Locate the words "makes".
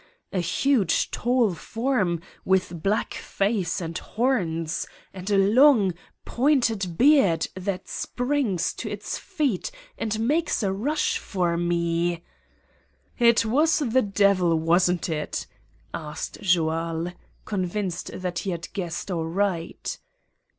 10.21-10.63